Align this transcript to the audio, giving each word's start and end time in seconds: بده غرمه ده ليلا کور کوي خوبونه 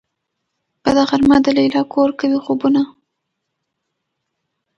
بده 0.83 1.03
غرمه 1.09 1.37
ده 1.43 1.51
ليلا 1.57 1.83
کور 1.93 2.09
کوي 2.19 2.37
خوبونه 2.45 2.81